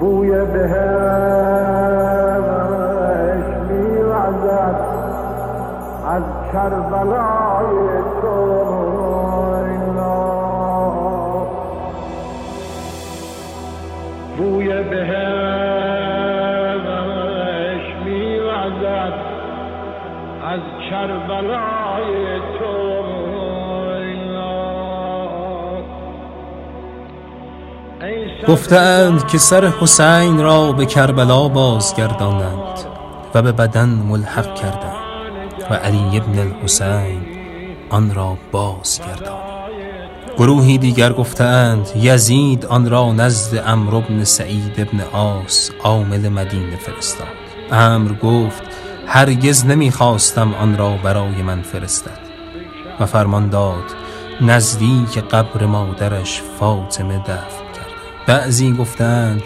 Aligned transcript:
بوی 0.00 0.30
بهش 0.30 0.80
میوزد 3.68 4.80
از 6.06 6.22
کربلای 6.52 8.02
تو 8.22 8.60
بوی 14.38 14.68
بهش 14.68 15.14
میوزد 18.04 19.14
از 20.46 20.60
کربلای 20.90 22.39
گفتند 28.48 29.26
که 29.26 29.38
سر 29.38 29.66
حسین 29.80 30.40
را 30.40 30.72
به 30.72 30.86
کربلا 30.86 31.48
بازگردانند 31.48 32.78
و 33.34 33.42
به 33.42 33.52
بدن 33.52 33.88
ملحق 33.88 34.54
کردند 34.54 34.94
و 35.70 35.74
علی 35.74 36.18
ابن 36.18 36.38
الحسین 36.38 37.26
آن 37.90 38.14
را 38.14 38.38
بازگردانید 38.52 39.50
گروهی 40.38 40.78
دیگر 40.78 41.12
گفتند 41.12 41.88
یزید 41.96 42.66
آن 42.66 42.90
را 42.90 43.12
نزد 43.12 43.62
امر 43.66 43.94
ابن 43.94 44.24
سعید 44.24 44.74
ابن 44.78 45.00
آس 45.12 45.70
عامل 45.84 46.28
مدینه 46.28 46.76
فرستاد. 46.76 47.26
امر 47.72 48.12
گفت 48.12 48.62
هرگز 49.06 49.66
نمی‌خواستم 49.66 50.54
آن 50.54 50.76
را 50.76 50.96
برای 51.04 51.42
من 51.42 51.62
فرستد. 51.62 52.18
و 53.00 53.06
فرمان 53.06 53.48
داد 53.48 53.84
نزدیک 54.40 55.18
قبر 55.18 55.66
مادرش 55.66 56.42
فاطمه 56.60 57.18
دفن. 57.18 57.69
بعضی 58.26 58.72
گفتند 58.72 59.42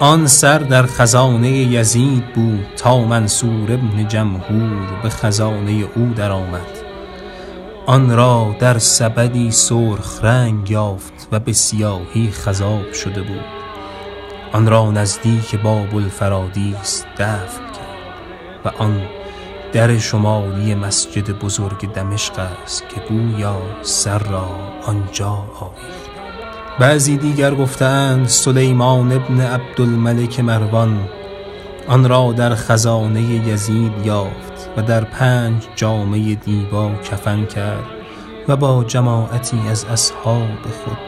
آن 0.00 0.26
سر 0.26 0.58
در 0.58 0.86
خزانه 0.86 1.50
یزید 1.50 2.32
بود 2.32 2.66
تا 2.76 2.98
منصور 2.98 3.72
ابن 3.72 4.08
جمهور 4.08 5.00
به 5.02 5.08
خزانه 5.08 5.84
او 5.94 6.12
درآمد. 6.16 6.78
آن 7.86 8.16
را 8.16 8.56
در 8.58 8.78
سبدی 8.78 9.50
سرخ 9.50 10.24
رنگ 10.24 10.70
یافت 10.70 11.28
و 11.32 11.40
به 11.40 11.52
سیاهی 11.52 12.30
خذاب 12.30 12.92
شده 12.92 13.22
بود. 13.22 13.44
آن 14.52 14.66
را 14.66 14.90
نزدیک 14.90 15.60
باب 15.60 15.96
الفرادیس 15.96 17.04
دفن 17.18 17.64
کرد 17.72 18.64
و 18.64 18.82
آن 18.82 19.02
در 19.72 19.98
شمالی 19.98 20.74
مسجد 20.74 21.30
بزرگ 21.30 21.92
دمشق 21.92 22.38
است 22.38 22.88
که 22.88 23.00
گویا 23.08 23.56
سر 23.82 24.18
را 24.18 24.48
آنجا 24.86 25.44
آویخت. 25.60 26.11
بعضی 26.78 27.16
دیگر 27.16 27.54
گفتند 27.54 28.28
سلیمان 28.28 29.12
ابن 29.12 29.40
عبدالملک 29.40 30.40
مروان 30.40 31.08
آن 31.88 32.08
را 32.08 32.32
در 32.32 32.54
خزانه 32.54 33.22
یزید 33.22 33.92
یافت 34.04 34.70
و 34.76 34.82
در 34.82 35.04
پنج 35.04 35.68
جامعه 35.76 36.34
دیبا 36.34 36.90
کفن 36.94 37.44
کرد 37.44 37.84
و 38.48 38.56
با 38.56 38.84
جماعتی 38.84 39.60
از 39.70 39.84
اصحاب 39.84 40.62
خود 40.84 40.98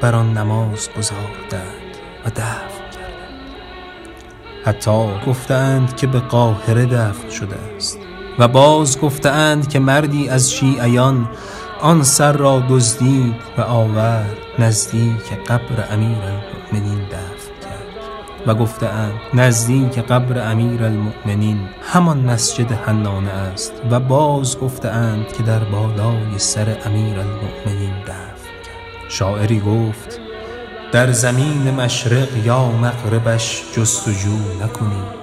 بر 0.00 0.14
آن 0.14 0.38
نماز 0.38 0.88
گذاردند 0.98 1.96
و 2.26 2.30
دفن 2.30 2.90
کردند. 2.92 3.56
حتی 4.64 5.08
گفتند 5.26 5.96
که 5.96 6.06
به 6.06 6.20
قاهره 6.20 6.86
دفن 6.86 7.30
شده 7.30 7.56
است 7.76 7.98
و 8.38 8.48
باز 8.48 9.00
گفتند 9.00 9.68
که 9.68 9.78
مردی 9.78 10.28
از 10.28 10.52
شیعیان 10.52 11.28
آن 11.80 12.02
سر 12.02 12.32
را 12.32 12.62
دزدید 12.68 13.34
و 13.58 13.60
آورد. 13.60 14.39
نزدیک 14.58 15.46
قبر 15.48 15.92
امیر 15.92 16.18
المؤمنین 16.18 17.04
دفن 17.04 17.52
کرد 17.62 18.46
و 18.46 18.54
گفتند 18.54 19.12
نزدیک 19.34 19.98
قبر 19.98 20.50
امیر 20.50 20.84
المؤمنین 20.84 21.68
همان 21.82 22.18
مسجد 22.18 22.72
حنانه 22.72 23.30
است 23.30 23.72
و 23.90 24.00
باز 24.00 24.58
گفتند 24.58 25.32
که 25.32 25.42
در 25.42 25.58
بالای 25.58 26.38
سر 26.38 26.76
امیر 26.84 27.18
المؤمنین 27.18 28.00
دفن 28.02 28.54
کرد. 28.64 29.08
شاعری 29.08 29.60
گفت 29.60 30.20
در 30.92 31.12
زمین 31.12 31.70
مشرق 31.70 32.46
یا 32.46 32.70
مغربش 32.70 33.62
جستجو 33.76 34.38
نکنید. 34.64 35.20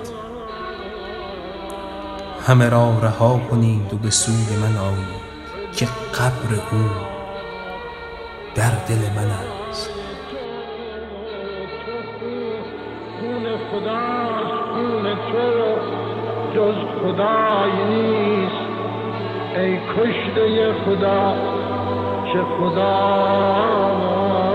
همه 2.47 2.69
را 2.69 2.99
رها 2.99 3.41
کنید 3.51 3.93
و 3.93 3.97
به 3.97 4.09
سوی 4.09 4.55
من 4.61 4.77
آیید 4.77 5.27
که 5.75 5.85
قبر 5.85 6.61
او 6.71 7.16
در 8.57 8.63
دل 8.63 9.01
من 9.15 9.31
است. 9.69 9.91
خون 13.19 13.45
خداست 13.71 14.61
خون 14.73 15.15
تو 15.31 15.47
جز 16.55 16.75
خدای 17.01 17.71
نیست. 17.89 18.67
ای 19.57 19.77
کشته 19.77 20.73
خدا 20.85 21.35
چه 22.33 22.41
خدا 22.59 24.46